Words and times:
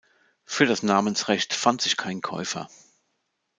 Für 0.45 0.65
das 0.65 0.81
Namensrecht 0.81 1.53
fand 1.53 1.79
sich 1.83 1.95
kein 1.95 2.21
Käufer. 2.21 2.67